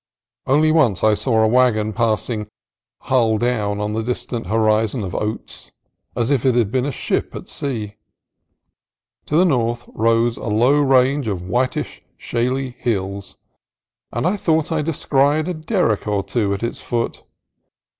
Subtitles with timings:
[0.47, 2.47] Only once I saw a wagon passing
[3.01, 5.71] "hull down" on the distant horizon of oats,
[6.15, 7.97] as if it had been a ship at sea.
[9.27, 13.37] To the north rose a low range of whitish shaly hills,
[14.11, 17.23] and I thought I descried a derrick or two at its foot.